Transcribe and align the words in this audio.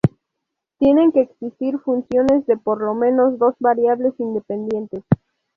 Tienen 0.79 1.11
que 1.11 1.21
existir 1.21 1.77
funciones 1.77 2.47
de 2.47 2.57
por 2.57 2.81
lo 2.81 2.95
menos 2.95 3.37
dos 3.37 3.53
variables 3.59 4.15
independientes. 4.19 5.03